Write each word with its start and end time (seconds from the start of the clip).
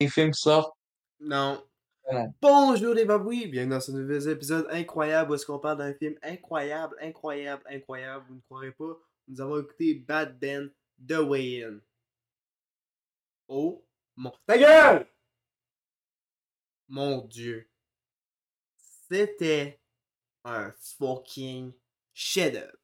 les 0.00 0.08
films 0.08 0.34
sortent. 0.34 0.76
Non. 1.20 1.64
Voilà. 2.04 2.28
Bonjour 2.40 2.94
les 2.94 3.04
babouis, 3.04 3.46
bienvenue 3.46 3.72
dans 3.72 3.80
ce 3.80 3.90
nouvel 3.90 4.28
épisode 4.28 4.66
incroyable 4.70 5.30
où 5.30 5.34
est-ce 5.34 5.46
qu'on 5.46 5.58
parle 5.58 5.78
d'un 5.78 5.94
film 5.94 6.14
incroyable, 6.22 6.96
incroyable, 7.00 7.64
incroyable. 7.66 8.24
Vous 8.28 8.34
ne 8.36 8.40
croirez 8.42 8.72
pas, 8.72 8.96
nous 9.26 9.40
avons 9.40 9.60
écouté 9.60 9.94
Bad 9.94 10.38
Ben 10.38 10.70
The 11.04 11.18
Way 11.18 11.64
In. 11.64 11.80
Oh 13.48 13.84
mon... 14.14 14.32
Ta 14.46 14.56
gueule! 14.56 15.08
Mon 16.88 17.22
dieu. 17.22 17.68
C'était 18.76 19.80
un 20.44 20.72
fucking 20.98 21.72
chef-d'œuvre. 22.12 22.78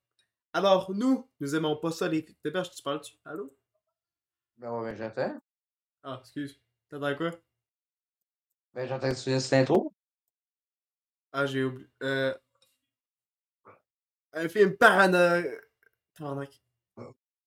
Alors 0.53 0.91
nous, 0.93 1.31
nous 1.39 1.55
aimons 1.55 1.77
pas 1.77 1.93
ça 1.93 2.09
les... 2.09 2.27
Dépêche, 2.45 2.71
tu 2.71 2.83
parles-tu? 2.83 3.15
Allô? 3.25 3.57
Ben 4.57 4.73
ouais, 4.73 4.91
ben 4.91 4.97
j'attends. 4.97 5.41
Ah, 6.03 6.19
excuse. 6.21 6.61
T'attends 6.93 7.15
quoi? 7.17 7.31
Ben 8.75 8.87
j'attends 8.87 9.09
que 9.15 9.19
tu 9.23 9.31
laisses 9.31 9.51
l'intro. 9.51 9.95
Ah, 11.33 11.47
j'ai 11.47 11.65
oublié. 11.65 11.89
Euh... 12.03 12.35
Un 14.35 14.49
film 14.51 14.77
parano... 14.77 15.43
Tabarnak. 16.15 16.51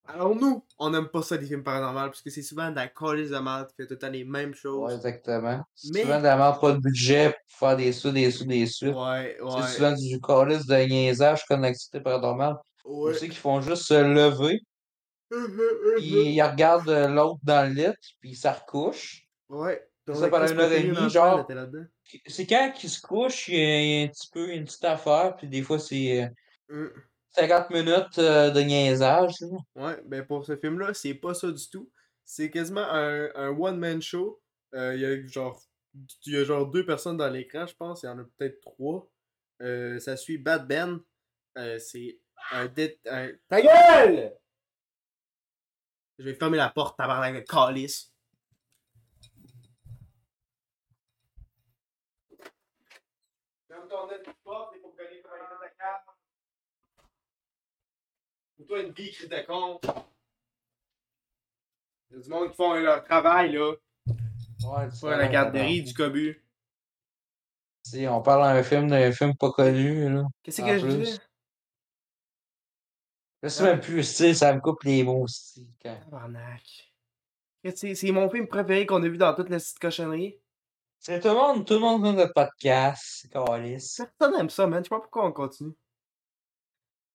Alors 0.07 0.35
nous, 0.35 0.65
on 0.79 0.89
n'aime 0.89 1.09
pas 1.09 1.21
ça 1.21 1.37
les 1.37 1.45
films 1.45 1.63
paranormaux 1.63 2.07
parce 2.07 2.23
que 2.23 2.31
c'est 2.31 2.41
souvent 2.41 2.71
de 2.71 2.75
la 2.75 2.87
colise 2.87 3.29
de 3.29 3.37
merde 3.37 3.67
qui 3.69 3.75
fait 3.75 3.85
tout 3.87 3.93
le 3.93 3.99
temps 3.99 4.09
les 4.09 4.23
mêmes 4.23 4.49
Ouais, 4.49 4.55
choses. 4.55 4.93
exactement. 4.93 5.63
C'est 5.75 5.93
Mais- 5.93 6.01
souvent 6.01 6.17
de 6.19 6.23
la 6.23 6.37
merde, 6.37 6.59
pas 6.61 6.71
de 6.73 6.79
budget 6.79 7.29
pour 7.31 7.57
faire 7.59 7.77
des 7.77 7.91
sous, 7.91 8.11
des 8.11 8.31
sous, 8.31 8.45
des 8.45 8.65
suites. 8.65 8.95
Ouais, 8.95 9.35
C'est 9.39 9.43
ouais. 9.43 9.67
souvent 9.67 9.91
du 9.93 10.19
calice 10.21 10.65
de 10.65 10.75
niaisage 10.75 11.45
comme 11.45 11.61
l'activité 11.61 12.01
paranormale. 12.01 12.55
Ouais. 12.83 13.11
Aussi 13.11 13.29
qu'ils 13.29 13.37
font 13.37 13.61
juste 13.61 13.83
se 13.83 13.93
lever, 13.95 14.59
puis 15.97 16.33
ils 16.35 16.41
regardent 16.43 16.89
euh, 16.89 17.07
l'autre 17.07 17.39
dans 17.43 17.67
le 17.67 17.73
lit, 17.73 17.93
puis 18.19 18.31
ils 18.31 18.35
se 18.35 18.47
recouchent. 18.47 19.24
Ouais. 19.49 19.87
Ça, 20.07 20.13
Donc, 20.13 20.29
pendant 20.29 20.47
une 20.47 20.59
heure 20.59 20.71
et 20.71 20.83
demie, 20.83 21.09
genre-. 21.09 21.47
C'est 22.27 22.45
quand 22.45 22.71
qu'ils 22.75 22.89
se 22.89 23.01
couchent, 23.01 23.47
il 23.47 23.55
y, 23.57 24.01
a, 24.01 24.05
un 24.05 24.07
petit 24.09 24.29
peu 24.31 24.53
une 24.53 24.65
petite 24.65 24.85
affaire, 24.85 25.35
puis 25.35 25.47
des 25.47 25.63
fois 25.63 25.79
c'est 25.79 26.23
euh, 26.23 26.27
Hum. 26.69 26.91
50 27.31 27.69
minutes 27.69 28.17
euh, 28.17 28.49
de 28.49 28.61
niaisage. 28.61 29.33
Ouais, 29.75 30.01
ben 30.05 30.25
pour 30.25 30.45
ce 30.45 30.55
film-là, 30.55 30.93
c'est 30.93 31.13
pas 31.13 31.33
ça 31.33 31.51
du 31.51 31.69
tout. 31.69 31.91
C'est 32.23 32.49
quasiment 32.49 32.81
un, 32.89 33.29
un 33.35 33.49
one-man 33.49 34.01
show. 34.01 34.41
Euh, 34.73 34.95
Il 34.95 35.01
y 35.01 35.05
a 35.05 35.27
genre 35.27 35.61
il 36.25 36.33
y 36.33 36.37
a 36.37 36.43
genre 36.43 36.65
deux 36.67 36.85
personnes 36.85 37.17
dans 37.17 37.29
l'écran, 37.29 37.65
je 37.67 37.75
pense. 37.75 38.03
Il 38.03 38.07
y 38.07 38.09
en 38.09 38.19
a 38.19 38.23
peut-être 38.23 38.59
trois. 38.61 39.09
Euh, 39.61 39.99
ça 39.99 40.17
suit 40.17 40.37
Bad 40.37 40.67
Ben. 40.67 40.99
C'est 41.79 42.19
un, 42.51 42.65
un... 42.65 43.31
Ta 43.47 43.61
gueule! 43.61 44.33
Je 46.17 46.23
vais 46.23 46.33
fermer 46.35 46.57
la 46.57 46.69
porte, 46.69 46.97
tabarnak 46.97 47.35
de 47.35 47.39
calice. 47.41 48.13
Ferme 53.67 53.87
ton 53.89 54.07
nez 54.07 54.19
de 54.19 54.31
porte, 54.43 54.73
il 54.75 54.81
faut 54.81 54.89
que 54.89 54.97
t'ailles 54.97 55.21
travailler 55.21 55.45
ta 55.61 55.69
carte. 55.83 56.07
Pour 58.57 58.67
toi, 58.67 58.81
une 58.81 58.91
vie 58.91 59.11
crise 59.11 59.29
de 59.29 59.45
con. 59.45 59.79
Il 62.09 62.17
y 62.17 62.19
a 62.19 62.23
du 62.23 62.29
monde 62.29 62.49
qui 62.49 62.55
font 62.55 62.73
leur 62.73 63.03
travail, 63.03 63.53
là. 63.53 63.73
Ouais, 64.63 64.87
Pour 64.99 65.09
la 65.09 65.27
garderie 65.27 65.83
du 65.83 65.93
cobu. 65.93 66.41
Si 67.83 68.07
on 68.07 68.21
parle 68.21 68.43
d'un 68.55 68.63
film 68.63 68.87
d'un 68.89 69.11
film 69.11 69.35
pas 69.35 69.51
connu, 69.51 70.09
là. 70.09 70.23
Qu'est-ce 70.41 70.61
En 70.61 70.65
que 70.67 70.77
je 70.79 70.85
plus. 70.85 70.97
dis? 70.97 71.19
Je 73.43 73.49
sais 73.49 73.63
même 73.63 73.79
plus, 73.79 74.15
tu 74.17 74.33
ça 74.33 74.53
me 74.55 74.59
coupe 74.59 74.81
les 74.83 75.03
mots 75.03 75.23
aussi. 75.23 75.69
Quand... 75.83 75.95
Tabarnak. 75.99 76.93
C'est 77.75 77.93
c'est 77.93 78.11
mon 78.11 78.29
film 78.29 78.47
préféré 78.47 78.85
qu'on 78.87 79.03
a 79.03 79.07
vu 79.07 79.17
dans 79.17 79.35
toute 79.35 79.49
la 79.49 79.57
petite 79.57 79.77
cochonnerie. 79.79 80.39
C'est 80.99 81.19
tout 81.19 81.27
le 81.27 81.35
monde, 81.35 81.65
tout 81.67 81.73
le 81.75 81.79
monde 81.79 82.01
dans 82.01 82.13
notre 82.13 82.33
podcast, 82.33 83.27
calice. 83.31 84.01
Personne 84.17 84.39
aime 84.39 84.49
ça, 84.49 84.65
man. 84.65 84.79
Je 84.79 84.85
sais 84.85 84.89
pas 84.89 84.99
pourquoi 84.99 85.25
on 85.27 85.31
continue. 85.31 85.75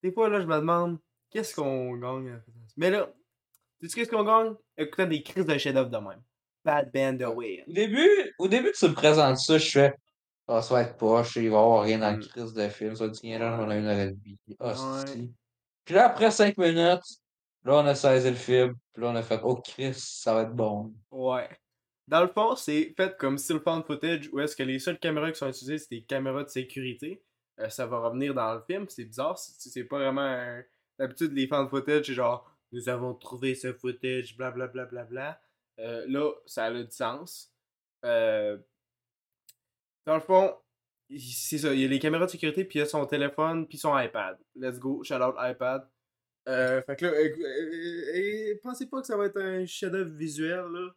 Des 0.04 0.12
fois, 0.12 0.28
là, 0.28 0.40
je 0.40 0.46
me 0.46 0.56
demande 0.56 1.00
qu'est-ce 1.30 1.54
qu'on 1.54 1.96
gagne. 1.96 2.36
ça. 2.46 2.52
Mais 2.76 2.90
là, 2.90 3.10
tu 3.80 3.88
sais 3.88 4.00
qu'est-ce 4.00 4.10
qu'on 4.10 4.24
gagne? 4.24 4.54
Écoutant 4.76 5.06
des 5.06 5.22
crises 5.22 5.46
de 5.46 5.56
chef-d'œuvre 5.58 5.90
de 5.90 5.96
même. 5.98 6.22
Bad 6.64 6.90
Band 6.92 7.16
The 7.16 7.34
Way. 7.34 7.64
Au 7.66 7.72
début, 7.72 8.34
au 8.38 8.48
début, 8.48 8.72
tu 8.78 8.84
me 8.88 8.92
présentes 8.92 9.38
ça, 9.38 9.56
je 9.58 9.70
fais. 9.70 9.94
Ah, 10.46 10.60
ça 10.62 10.74
va 10.74 10.82
être 10.82 10.96
poche, 10.96 11.36
il 11.36 11.42
va 11.48 11.56
y 11.56 11.60
avoir 11.60 11.82
rien 11.84 11.98
dans 11.98 12.12
Mm. 12.12 12.20
le 12.20 12.26
crise 12.26 12.52
de 12.52 12.68
film, 12.68 12.94
ça 12.96 13.06
va 13.06 13.12
être 13.12 13.22
là, 13.38 13.58
on 13.60 13.70
a 13.70 13.76
une 13.76 13.86
heure 13.86 13.98
et 13.98 14.10
demie. 14.10 14.38
Ah, 14.58 14.74
Puis 15.84 15.94
là, 15.94 16.06
après 16.06 16.30
cinq 16.32 16.58
minutes, 16.58 16.76
là, 17.64 17.74
on 17.76 17.86
a 17.86 17.94
saisi 17.94 18.28
le 18.30 18.34
film, 18.36 18.74
puis 18.92 19.02
là, 19.02 19.10
on 19.10 19.16
a 19.16 19.22
fait, 19.22 19.40
oh, 19.44 19.56
Chris, 19.56 19.94
ça 19.94 20.34
va 20.34 20.42
être 20.42 20.52
bon. 20.54 20.92
Ouais. 21.10 21.48
Dans 22.08 22.22
le 22.22 22.28
fond, 22.28 22.56
c'est 22.56 22.92
fait 22.96 23.16
comme 23.16 23.38
still 23.38 23.60
found 23.60 23.84
footage 23.86 24.28
où 24.32 24.40
est-ce 24.40 24.56
que 24.56 24.64
les 24.64 24.80
seules 24.80 24.98
caméras 24.98 25.30
qui 25.30 25.38
sont 25.38 25.48
utilisées, 25.48 25.78
c'est 25.78 25.90
des 25.90 26.02
caméras 26.02 26.42
de 26.42 26.48
sécurité. 26.48 27.22
Euh, 27.60 27.68
ça 27.68 27.86
va 27.86 28.00
revenir 28.00 28.34
dans 28.34 28.52
le 28.54 28.60
film. 28.66 28.86
C'est 28.88 29.04
bizarre. 29.04 29.38
C'est 29.38 29.68
c'est 29.70 29.84
pas 29.84 29.98
vraiment. 29.98 30.22
un- 30.22 30.62
D'habitude, 31.00 31.32
les 31.32 31.48
found 31.48 31.70
footage, 31.70 32.06
c'est 32.06 32.14
genre 32.14 32.46
nous 32.72 32.88
avons 32.90 33.14
trouvé 33.14 33.54
ce 33.54 33.72
footage, 33.72 34.36
blablabla. 34.36 34.84
Bla, 34.84 35.04
bla, 35.04 35.04
bla. 35.04 35.40
Euh, 35.80 36.04
là, 36.08 36.30
ça 36.44 36.66
a 36.66 36.72
du 36.72 36.90
sens. 36.90 37.52
Euh, 38.04 38.58
Dans 40.04 40.14
le 40.14 40.20
fond, 40.20 40.54
c'est 41.18 41.56
ça. 41.58 41.72
Il 41.72 41.80
y 41.80 41.84
a 41.86 41.88
les 41.88 41.98
caméras 41.98 42.26
de 42.26 42.30
sécurité, 42.30 42.64
puis 42.64 42.78
il 42.78 42.82
y 42.82 42.82
a 42.82 42.86
son 42.86 43.06
téléphone, 43.06 43.66
puis 43.66 43.78
son 43.78 43.98
iPad. 43.98 44.38
Let's 44.54 44.78
go. 44.78 45.02
Shout 45.02 45.14
out 45.14 45.36
iPad. 45.38 45.88
Euh, 46.48 46.82
fait 46.82 46.96
que 46.96 47.06
là, 47.06 47.12
euh, 47.12 48.52
euh, 48.52 48.60
pensez 48.62 48.86
pas 48.88 49.00
que 49.00 49.06
ça 49.06 49.16
va 49.16 49.26
être 49.26 49.40
un 49.40 49.64
chef-d'œuvre 49.66 50.14
visuel, 50.14 50.64
là. 50.70 50.94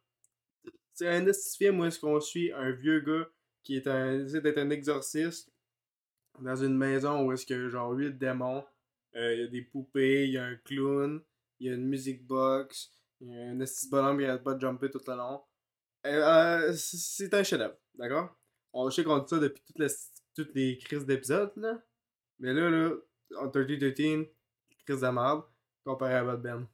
C'est 0.94 1.08
un 1.08 1.25
film 1.58 1.80
où 1.80 1.85
est-ce 1.85 2.00
qu'on 2.00 2.20
suit 2.20 2.52
un 2.52 2.72
vieux 2.72 3.00
gars 3.00 3.28
qui 3.64 3.78
est 3.78 3.88
un, 3.88 4.28
un 4.28 4.70
exorciste 4.70 5.52
dans 6.40 6.56
une 6.56 6.78
maison 6.78 7.25
où 7.25 7.31
est-ce 7.31 7.52
a 7.52 7.70
genre 7.70 7.91
8 7.91 8.18
démons. 8.18 8.64
Euh, 9.16 9.34
Il 9.35 9.41
y 9.41 9.44
a 9.44 9.47
des 9.47 9.62
poupées, 9.62 10.25
il 10.28 10.31
y 10.34 10.38
a 10.38 10.46
un 10.46 10.56
clown, 10.57 11.22
il 11.59 11.68
y 11.68 11.69
a 11.69 11.75
une 11.75 11.85
music 11.88 12.25
box, 12.25 12.91
il 13.22 13.29
y 13.29 13.38
a 13.40 13.50
un 13.50 13.57
petit 13.57 13.90
bonhomme 13.90 14.18
qui 14.19 14.25
arrête 14.25 14.44
pas 14.44 14.53
de 14.56 14.62
jumper 14.62 14.90
tout 14.90 15.01
le 15.07 15.16
long. 15.16 15.41
Euh, 16.06 16.69
euh, 16.69 16.74
c'est 16.75 17.34
un 17.34 17.44
chef-d'œuvre, 17.44 17.78
d'accord? 17.96 18.35
On 18.73 18.90
sait 18.90 19.03
qu'on 19.03 19.19
dit 19.19 19.29
ça 19.29 19.40
depuis 19.40 19.63
toutes 19.66 19.79
les, 19.79 19.88
toutes 20.35 20.56
les 20.56 20.78
crises 20.78 21.06
d'épisodes, 21.06 21.52
là. 21.57 21.79
Mais 22.40 22.53
là, 22.53 22.69
là, 22.69 22.91
en 23.40 23.50
3013, 23.50 24.25
crise 24.85 25.02
de 25.02 25.07
merde, 25.07 25.44
comparé 25.85 26.16
à 26.16 26.23
Bad 26.23 26.41
Ben. 26.41 26.68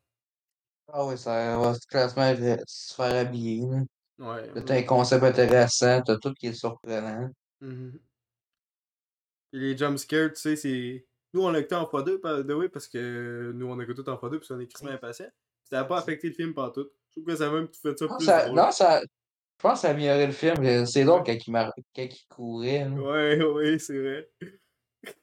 Ah 0.91 1.05
oui, 1.05 1.17
ça 1.17 1.57
va 1.59 1.73
classement 1.87 2.33
se 2.65 2.93
faire 2.95 3.15
habiller. 3.15 3.61
là. 3.67 3.83
Ouais. 4.17 4.63
T'as 4.65 4.75
un 4.77 4.83
concept 4.83 5.23
intéressant, 5.23 6.01
t'as 6.01 6.17
tout 6.17 6.33
qui 6.33 6.47
est 6.47 6.53
surprenant. 6.53 7.29
Mhm. 7.61 7.99
Et 9.53 9.57
les 9.59 9.77
jumpscares, 9.77 10.29
tu 10.33 10.41
sais, 10.41 10.55
c'est. 10.55 11.05
Nous, 11.33 11.43
on 11.43 11.49
l'a 11.51 11.59
écouté 11.59 11.75
en 11.75 11.83
x2, 11.83 12.15
by 12.43 12.47
the 12.47 12.55
way, 12.55 12.69
parce 12.69 12.87
que 12.87 13.51
nous, 13.53 13.67
on 13.67 13.77
a 13.79 13.83
écouté 13.83 14.03
tout 14.03 14.09
en 14.09 14.15
x2, 14.15 14.37
parce 14.37 14.47
qu'on 14.47 14.59
est 14.59 14.67
crissement 14.67 14.91
impatients. 14.91 15.29
Ça 15.63 15.77
n'a 15.77 15.83
pas 15.85 15.99
affecté 15.99 16.29
le 16.29 16.33
film 16.33 16.53
par 16.53 16.71
tout. 16.71 16.87
Je 17.09 17.11
trouve 17.21 17.25
que 17.25 17.35
ça 17.35 17.47
a 17.47 17.51
même 17.51 17.67
fait 17.67 17.97
ça 17.97 18.05
Non, 18.07 18.15
plus 18.17 18.25
ça, 18.25 18.45
drôle. 18.45 18.55
non, 18.57 18.71
ça, 18.71 19.01
je 19.01 19.07
pense 19.61 19.73
que 19.73 19.79
ça 19.79 19.87
a 19.89 19.91
amélioré 19.91 20.25
le 20.25 20.31
film. 20.31 20.55
euh, 20.65 20.85
C'est 20.85 21.03
drôle 21.03 21.21
quand 21.23 21.35
il, 21.47 21.51
mar... 21.51 21.71
quand 21.95 22.01
il 22.03 22.27
courait. 22.29 22.85
là. 22.85 22.95
Ouais, 22.95 23.43
ouais, 23.43 23.77
c'est 23.79 23.99
vrai. 23.99 24.29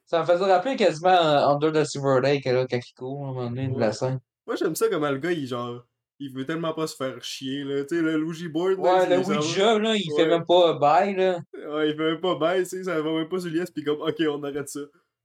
Ça 0.05 0.21
me 0.21 0.25
faisait 0.25 0.45
rappeler 0.45 0.75
quasiment 0.77 1.09
euh, 1.09 1.47
Under 1.47 1.71
the 1.73 1.83
Silver 1.85 2.19
Lake, 2.21 2.45
là, 2.45 2.65
quand 2.69 2.77
il 2.77 2.93
court, 2.93 3.25
à 3.25 3.29
un 3.29 3.33
moment 3.33 3.49
donné, 3.49 3.67
de 3.67 3.79
la 3.79 3.87
Ouais. 3.87 3.93
scène. 3.93 4.19
Moi, 4.45 4.55
j'aime 4.55 4.75
ça 4.75 4.87
comment 4.89 5.11
le 5.11 5.17
gars, 5.17 5.31
il 5.31 5.45
genre. 5.45 5.83
Il 6.19 6.33
veut 6.33 6.45
tellement 6.45 6.73
pas 6.73 6.87
se 6.87 6.95
faire 6.95 7.21
chier, 7.23 7.63
là. 7.63 7.83
Tu 7.83 7.95
sais, 7.95 8.01
le 8.01 8.17
Luigi 8.17 8.47
Board. 8.47 8.79
Ouais, 8.79 9.07
le 9.07 9.19
Ouija, 9.19 9.77
là, 9.77 9.93
il 9.95 10.11
Ouais. 10.13 10.23
fait 10.23 10.27
même 10.29 10.45
pas 10.45 10.73
bye, 10.73 11.15
là. 11.15 11.39
Ouais, 11.53 11.89
il 11.89 11.95
fait 11.95 12.11
même 12.13 12.21
pas 12.21 12.35
baisse, 12.39 12.69
tu 12.69 12.77
sais, 12.77 12.83
ça 12.85 12.99
va 13.01 13.11
même 13.11 13.29
pas 13.29 13.39
sur 13.39 13.51
l'IS, 13.51 13.69
pis 13.69 13.83
comme, 13.83 14.01
ok, 14.01 14.15
on 14.29 14.41
arrête 14.43 14.67
ça. 14.69 14.79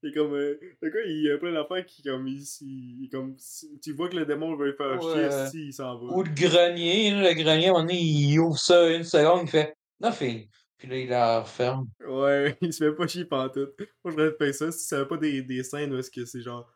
Et 0.05 0.13
comme, 0.13 0.35
euh, 0.35 0.59
le 0.81 0.91
gars, 0.91 1.01
il 1.07 1.23
y 1.23 1.31
a 1.31 1.39
plein 1.39 1.53
d'affaires 1.53 1.87
qui, 1.87 2.03
comme, 2.03 2.27
il, 2.27 2.43
il- 2.63 3.09
comme, 3.11 3.37
tu 3.81 3.93
vois 3.93 4.09
que 4.09 4.17
le 4.17 4.27
démon 4.27 4.57
veut 4.57 4.67
le 4.67 4.73
faire 4.77 5.01
chier, 5.01 5.29
si, 5.49 5.67
il 5.69 5.73
s'en 5.73 5.97
va. 5.97 6.13
Ou 6.17 6.23
le 6.25 6.31
grenier, 6.31 7.11
le 7.13 7.33
grenier, 7.35 7.69
moment 7.69 7.81
donné, 7.81 8.01
il 8.01 8.39
ouvre 8.41 8.59
ça 8.59 8.91
une 8.91 9.05
seconde, 9.05 9.43
il 9.45 9.49
fait 9.51 9.77
Nothing. 10.01 10.49
Puis 10.77 10.89
là, 10.89 10.97
il 10.99 11.09
la 11.09 11.41
referme. 11.43 11.89
Ouais, 12.05 12.57
il 12.61 12.73
se 12.73 12.83
fait 12.85 12.93
pas 12.93 13.07
chier 13.07 13.25
pantoute. 13.25 13.73
Moi, 13.79 13.87
je 14.07 14.11
voudrais 14.11 14.35
faire 14.37 14.55
ça 14.55 14.73
si 14.73 14.85
ça 14.85 14.97
avait 14.97 15.07
pas 15.07 15.17
des, 15.17 15.43
des 15.43 15.63
scènes 15.63 15.95
où 15.95 15.99
est-ce 15.99 16.11
que 16.11 16.25
c'est 16.25 16.41
genre, 16.41 16.69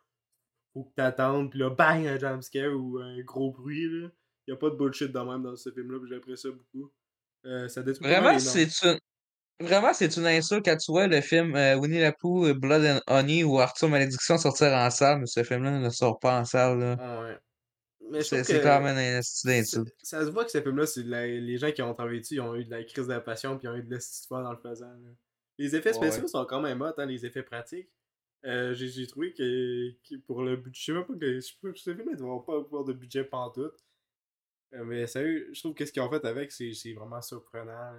faut 0.73 0.85
que 0.85 0.95
t'attendes, 0.95 1.51
pis 1.51 1.59
là, 1.59 1.71
bang, 1.71 2.07
un 2.07 2.19
jumpscare 2.19 2.73
ou 2.73 2.99
un 2.99 3.21
gros 3.23 3.51
bruit, 3.51 3.89
là. 3.89 4.09
Y 4.47 4.53
a 4.53 4.57
pas 4.57 4.71
de 4.71 4.77
bullshit 4.77 5.11
de 5.11 5.19
même 5.19 5.43
dans 5.43 5.57
ce 5.57 5.73
film-là, 5.73 5.99
pis 5.99 6.09
j'apprécie 6.09 6.43
ça 6.43 6.51
beaucoup. 6.51 6.93
Euh, 7.47 7.67
ça 7.67 7.83
détruit 7.83 8.07
Vraiment, 8.09 8.39
c'est 8.39 8.69
une. 8.85 8.99
Vraiment, 9.61 9.95
c'est 9.95 10.15
une 10.17 10.27
insulte 10.27 10.65
quand 10.67 10.77
tu 10.77 10.93
vois 10.93 11.07
le 11.07 11.21
film 11.23 11.57
euh, 11.57 11.77
Winnie 11.77 11.99
la 12.01 12.13
Pooh, 12.13 12.47
euh, 12.47 12.55
Blood 12.55 12.85
and 12.85 13.01
Honey 13.07 13.43
ou 13.43 13.59
Arthur 13.59 13.89
Malédiction 13.89 14.37
sortir 14.37 14.69
en 14.73 14.91
salle, 14.91 15.21
mais 15.21 15.27
ce 15.27 15.43
film-là 15.43 15.79
ne 15.79 15.89
sort 15.91 16.19
pas 16.19 16.39
en 16.41 16.45
salle. 16.45 16.79
là. 16.79 16.97
Ah 17.01 17.23
Ouais. 17.23 17.39
Mais 18.09 18.23
C'est 18.23 18.43
que 18.43 18.61
clairement 18.61 18.89
un 18.89 19.21
d'insulte. 19.45 19.89
Ça 20.03 20.25
se 20.25 20.31
voit 20.31 20.45
que 20.45 20.51
ce 20.53 20.61
film-là, 20.61 20.87
c'est 20.87 21.03
la- 21.03 21.27
les 21.27 21.59
gens 21.59 21.73
qui 21.73 21.83
ont 21.83 21.93
travaillé 21.95 22.21
dessus, 22.21 22.35
ils 22.35 22.41
ont 22.41 22.55
eu 22.55 22.65
de 22.65 22.71
la 22.71 22.85
crise 22.85 23.09
de 23.09 23.19
passion, 23.19 23.59
puis 23.59 23.67
ils 23.67 23.71
ont 23.71 23.75
eu 23.77 23.83
de 23.83 23.91
l'estisphore 23.93 24.43
dans 24.43 24.53
le 24.53 24.59
faisant. 24.59 24.87
là. 24.87 25.11
Les 25.59 25.75
effets 25.75 25.95
spéciaux 25.95 26.23
ouais. 26.23 26.29
sont 26.29 26.45
quand 26.45 26.61
même 26.61 26.83
hot, 26.83 26.93
hein, 26.99 27.07
les 27.07 27.25
effets 27.27 27.43
pratiques. 27.43 27.89
Euh, 28.45 28.75
j'ai 28.75 28.89
j'ai 28.89 29.07
trouvé 29.09 29.33
que, 29.33 29.91
que 30.09 30.17
pour 30.27 30.43
le 30.43 30.57
budget, 30.57 30.79
je 30.79 30.85
sais 30.85 30.93
même 30.93 31.05
pas 31.07 31.15
que 31.15 31.35
je 31.35 31.41
sais 31.41 31.55
pas, 31.61 31.69
ce 31.75 31.83
film-là, 31.95 32.13
il 32.13 32.17
doit 32.17 32.29
avoir 32.29 32.45
pas 32.45 32.57
avoir 32.59 32.85
de 32.85 32.93
budget 32.93 33.25
pantoute. 33.25 33.75
Euh, 34.75 34.85
mais 34.85 35.07
sérieux, 35.09 35.49
je 35.53 35.59
trouve 35.61 35.75
que 35.75 35.85
ce 35.85 35.91
qu'ils 35.91 36.03
ont 36.03 36.11
fait 36.11 36.25
avec, 36.27 36.53
c'est 36.53 36.73
c'est 36.75 36.93
vraiment 36.93 37.23
surprenant. 37.23 37.73
là. 37.73 37.97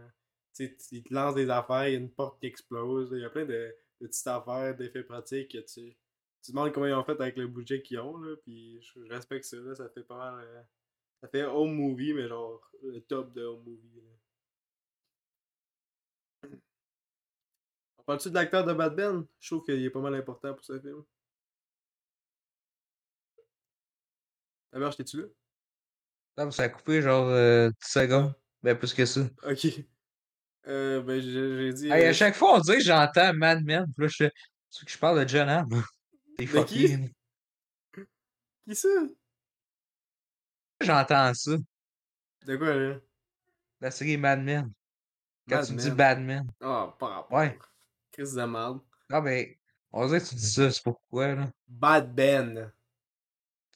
Tu 0.57 1.03
te 1.03 1.13
lancent 1.13 1.35
des 1.35 1.49
affaires, 1.49 1.87
il 1.87 1.93
y 1.93 1.95
a 1.95 1.99
une 1.99 2.11
porte 2.11 2.39
qui 2.39 2.47
explose, 2.47 3.09
il 3.13 3.19
y 3.21 3.25
a 3.25 3.29
plein 3.29 3.45
de, 3.45 3.75
de 4.01 4.07
petites 4.07 4.27
affaires, 4.27 4.75
d'effets 4.75 5.03
pratiques 5.03 5.51
que 5.51 5.59
tu, 5.59 5.95
tu 5.95 5.97
te 6.43 6.51
demandes 6.51 6.71
comment 6.73 6.87
ils 6.87 6.93
ont 6.93 7.03
fait 7.03 7.19
avec 7.21 7.37
le 7.37 7.47
budget 7.47 7.81
qu'ils 7.81 7.99
ont, 7.99 8.17
là, 8.17 8.35
puis 8.43 8.81
je, 8.81 9.03
je 9.05 9.13
respecte 9.13 9.45
ça, 9.45 9.57
là, 9.57 9.75
ça 9.75 9.89
fait 9.89 10.03
pas 10.03 10.17
mal... 10.17 10.43
euh, 10.45 10.63
ça 11.21 11.27
fait 11.29 11.43
home 11.43 11.73
movie, 11.75 12.13
mais 12.13 12.27
genre 12.27 12.61
le 12.83 13.01
top 13.01 13.33
de 13.33 13.43
home 13.43 13.63
movie. 13.63 14.01
Là. 14.01 14.09
On 17.99 18.03
parle-tu 18.03 18.29
de 18.29 18.33
l'acteur 18.33 18.65
de 18.65 18.73
Bad 18.73 18.95
Ben? 18.95 19.27
Je 19.39 19.49
trouve 19.49 19.63
qu'il 19.65 19.83
est 19.83 19.89
pas 19.91 19.99
mal 20.01 20.15
important 20.15 20.53
pour 20.53 20.65
ce 20.65 20.79
film. 20.79 21.03
D'abord, 24.71 24.95
t'es-tu 24.95 25.21
là? 25.21 25.27
Ah, 26.37 26.49
ça 26.51 26.63
a 26.63 26.69
coupé 26.69 27.01
genre 27.01 27.27
euh, 27.29 27.69
10 27.69 27.75
secondes. 27.91 28.33
Ben 28.63 28.77
plus 28.77 28.93
que 28.93 29.05
ça. 29.05 29.21
ok. 29.43 29.87
Euh, 30.67 31.01
ben, 31.01 31.21
j'ai 31.21 31.73
dit. 31.73 31.89
Hey, 31.89 32.05
euh, 32.05 32.09
à 32.09 32.13
chaque 32.13 32.35
fois, 32.35 32.57
on 32.57 32.61
que 32.61 32.79
j'entends 32.79 33.33
Mad 33.33 33.63
Men. 33.63 33.85
Puis 33.95 34.05
là, 34.05 34.07
je 34.09 34.27
que 34.85 34.91
je 34.91 34.97
parle 34.97 35.23
de 35.23 35.29
John 35.29 35.47
Hamm? 35.47 35.69
T'es 36.37 36.45
De 36.45 36.63
qui? 36.63 36.87
fucké. 36.87 37.11
Qui 38.67 38.75
ça? 38.75 38.89
J'entends 40.81 41.33
ça. 41.33 41.51
De 42.45 42.57
quoi, 42.57 42.75
là? 42.75 42.95
La 43.79 43.91
série 43.91 44.17
Mad 44.17 44.43
Men. 44.43 44.71
Quand 45.49 45.57
Mad 45.57 45.65
tu 45.65 45.73
me 45.73 45.77
dis. 45.79 45.91
Bad 45.91 46.19
Men. 46.19 46.51
Ah, 46.61 46.95
par 46.99 47.09
rapport. 47.09 47.37
Ouais. 47.37 47.57
Chris 48.11 48.33
de 48.35 48.43
merde. 48.43 48.81
Non, 49.09 49.21
ben, 49.21 49.47
on 49.93 50.05
dirait 50.07 50.19
que 50.19 50.27
tu 50.27 50.35
dis 50.35 50.51
ça, 50.51 50.69
c'est 50.69 50.83
pourquoi, 50.83 51.33
là? 51.33 51.49
Bad 51.67 52.13
Ben. 52.13 52.71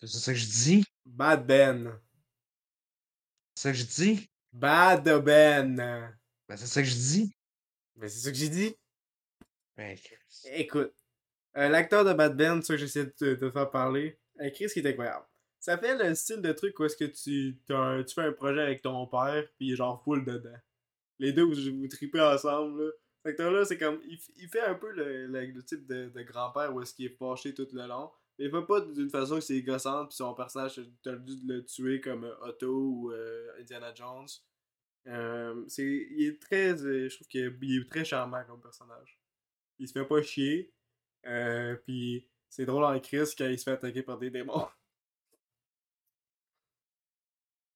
C'est 0.01 0.07
ça 0.07 0.33
que 0.33 0.37
je 0.37 0.45
dis? 0.45 0.85
Bad 1.05 1.45
Ben. 1.45 1.99
C'est 3.55 3.69
ça 3.69 3.71
que 3.71 3.77
je 3.77 3.85
dis? 3.85 4.29
Bad 4.51 5.07
Ben. 5.23 6.17
Ben, 6.51 6.57
c'est 6.57 6.65
ça 6.67 6.81
que 6.81 6.87
je 6.89 6.95
dis. 6.95 7.33
Ben, 7.95 8.09
c'est 8.09 8.19
ça 8.19 8.29
que 8.31 8.37
j'ai 8.37 8.49
dit. 8.49 8.75
Ben, 9.77 9.97
Écoute, 10.53 10.93
euh, 11.55 11.69
l'acteur 11.69 12.03
de 12.03 12.11
Bad 12.13 12.35
Ben, 12.35 12.61
c'est 12.61 12.67
ça 12.67 12.73
que 12.73 12.79
j'essaie 12.79 13.05
de 13.05 13.35
te, 13.35 13.51
faire 13.51 13.71
parler, 13.71 14.19
euh, 14.41 14.49
Chris 14.49 14.67
qui 14.67 14.79
est 14.79 14.85
incroyable. 14.89 15.25
Ça 15.61 15.77
fait 15.77 15.95
le 15.97 16.13
style 16.13 16.41
de 16.41 16.51
truc 16.51 16.77
où 16.79 16.83
est-ce 16.83 16.97
que 16.97 17.05
tu, 17.05 17.57
un- 17.69 18.03
tu 18.03 18.13
fais 18.13 18.23
un 18.23 18.33
projet 18.33 18.61
avec 18.61 18.81
ton 18.81 19.07
père, 19.07 19.47
puis 19.57 19.75
genre 19.77 20.03
full 20.03 20.25
dedans. 20.25 20.57
Les 21.19 21.31
deux, 21.31 21.43
vous, 21.43 21.55
vous 21.79 21.87
tripez 21.87 22.19
ensemble, 22.19 22.83
là. 22.83 22.91
Cet 23.23 23.31
acteur-là, 23.31 23.63
c'est 23.63 23.77
comme. 23.77 24.01
Il, 24.03 24.19
il 24.37 24.49
fait 24.49 24.61
un 24.61 24.73
peu 24.75 24.91
le, 24.91 25.27
le- 25.27 25.45
le 25.45 25.63
type 25.63 25.85
de, 25.87 26.09
de 26.09 26.21
grand-père 26.23 26.73
où 26.75 26.81
est-ce 26.81 26.93
qu'il 26.93 27.05
est 27.05 27.15
fâché 27.17 27.53
tout 27.53 27.67
le 27.71 27.85
long. 27.87 28.11
Mais 28.37 28.45
il 28.45 28.51
fait 28.51 28.65
pas 28.65 28.81
d'une 28.81 29.09
façon 29.09 29.35
que 29.35 29.41
c'est 29.41 29.61
gossante, 29.61 30.09
puis 30.09 30.17
son 30.17 30.33
personnage, 30.33 30.81
t'as 31.01 31.11
le 31.13 31.19
dû 31.19 31.35
de 31.45 31.53
le 31.53 31.63
tuer 31.63 32.01
comme 32.01 32.25
euh, 32.25 32.35
Otto 32.41 32.67
ou 32.75 33.11
euh, 33.13 33.47
Indiana 33.59 33.93
Jones. 33.95 34.27
Euh, 35.07 35.63
c'est, 35.67 35.83
il 35.83 36.27
est 36.27 36.41
très. 36.41 36.73
euh, 36.83 37.09
je 37.09 37.15
trouve 37.15 37.27
qu'il 37.27 37.41
est, 37.41 37.89
très 37.89 38.05
charmant 38.05 38.43
comme 38.45 38.61
personnage. 38.61 39.19
Il 39.79 39.87
se 39.87 39.93
fait 39.93 40.05
pas 40.05 40.21
chier. 40.21 40.71
Euh, 41.25 41.75
puis 41.85 42.27
c'est 42.49 42.65
drôle 42.65 42.83
en 42.83 42.99
crise 42.99 43.35
quand 43.35 43.47
il 43.47 43.57
se 43.57 43.63
fait 43.63 43.71
attaquer 43.71 44.03
par 44.03 44.17
des 44.19 44.29
démons. 44.29 44.67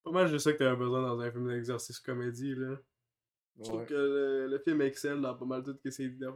Pas 0.04 0.12
mal 0.12 0.28
juste 0.28 0.44
ça 0.44 0.52
que 0.52 0.58
t'avais 0.58 0.76
besoin 0.76 1.02
dans 1.02 1.18
un 1.20 1.30
film 1.32 1.48
d'exercice 1.48 1.98
comédie, 1.98 2.54
là. 2.54 2.76
Je 3.58 3.64
trouve 3.64 3.86
que 3.86 3.94
le, 3.94 4.46
le 4.48 4.58
film 4.58 4.82
excelle 4.82 5.20
dans 5.20 5.34
pas 5.34 5.46
mal 5.46 5.62
tout 5.62 5.72
ce 5.72 5.80
que 5.80 5.90
c'est 5.90 6.08
de. 6.08 6.26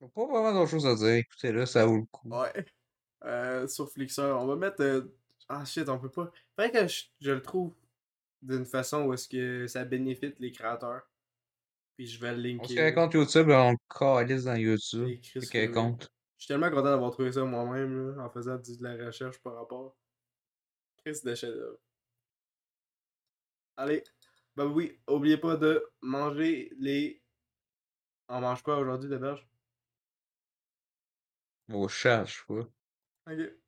Y'a 0.00 0.08
Pas 0.08 0.26
vraiment 0.26 0.52
d'autre 0.54 0.70
chose 0.70 0.86
à 0.86 0.94
dire. 0.94 1.14
Écoutez, 1.16 1.52
là, 1.52 1.66
ça 1.66 1.84
vaut 1.84 1.98
le 1.98 2.06
coup. 2.06 2.28
Ouais. 2.30 2.64
Euh, 3.24 3.66
sur 3.68 3.90
Flixer, 3.90 4.22
on 4.22 4.46
va 4.46 4.56
mettre. 4.56 4.82
euh, 4.82 5.02
Ah 5.48 5.64
shit, 5.64 5.88
on 5.88 5.98
peut 5.98 6.10
pas. 6.10 6.30
Fait 6.56 6.70
que 6.70 6.86
je, 6.88 7.04
je 7.20 7.30
le 7.32 7.42
trouve 7.42 7.74
d'une 8.42 8.64
façon 8.64 9.02
où 9.04 9.12
est-ce 9.14 9.28
que 9.28 9.66
ça 9.66 9.84
bénéficie 9.84 10.34
les 10.38 10.52
créateurs. 10.52 11.02
Puis 11.96 12.06
je 12.06 12.18
vais 12.20 12.34
le 12.34 12.38
On 12.58 12.64
se 12.64 12.72
linker. 12.72 12.76
crée 12.76 12.94
compte 12.94 13.14
YouTube, 13.14 13.48
on 13.50 13.76
calisse 14.16 14.44
dans 14.44 14.54
YouTube. 14.54 15.08
Et 15.08 15.20
Chris, 15.20 15.40
Fait 15.42 15.46
qu'elle 15.48 15.68
que- 15.70 15.74
compte. 15.74 16.10
Je 16.38 16.44
suis 16.44 16.48
tellement 16.48 16.70
content 16.70 16.84
d'avoir 16.84 17.10
trouvé 17.10 17.30
ça 17.32 17.44
moi-même 17.44 18.16
là, 18.16 18.24
en 18.24 18.30
faisant 18.30 18.56
de 18.56 18.82
la 18.82 19.06
recherche 19.06 19.38
par 19.40 19.56
rapport. 19.56 19.94
Chris 21.04 21.20
de. 21.22 21.78
Allez, 23.76 24.02
bah 24.56 24.64
oui, 24.66 24.98
oubliez 25.06 25.36
pas 25.36 25.56
de 25.56 25.84
manger 26.00 26.72
les. 26.78 27.22
On 28.28 28.40
mange 28.40 28.62
quoi 28.62 28.78
aujourd'hui 28.78 29.10
de 29.10 29.18
berge? 29.18 29.46
Au 31.72 31.88
chat, 31.88 32.24
je 32.24 32.32
sais 32.34 32.44
pas. 33.24 33.32
Ok. 33.32 33.59